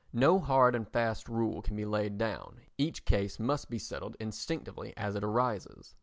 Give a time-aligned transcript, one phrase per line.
[0.13, 4.95] No hard and fast rule can be laid down, each case must be settled instinctively
[4.97, 5.93] as it arises.